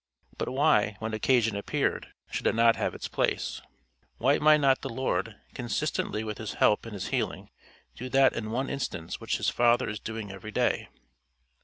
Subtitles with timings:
[0.35, 3.61] But why, when occasion appeared, should it not have its place?
[4.17, 7.51] Why might not the Lord, consistently with his help and his healing,
[7.95, 10.89] do that in one instance which his Father is doing every day?